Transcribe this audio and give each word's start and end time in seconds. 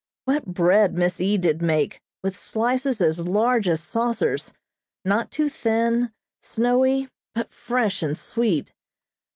What 0.25 0.47
bread 0.47 0.95
Miss 0.95 1.21
E. 1.21 1.37
did 1.37 1.61
make, 1.61 2.01
with 2.23 2.35
slices 2.35 3.01
as 3.01 3.19
large 3.27 3.69
as 3.69 3.83
saucers, 3.83 4.51
not 5.05 5.29
too 5.29 5.47
thin, 5.47 6.11
snowy, 6.41 7.07
but 7.35 7.53
fresh 7.53 8.01
and 8.01 8.17
sweet. 8.17 8.73